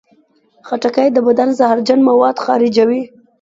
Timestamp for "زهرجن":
1.59-1.99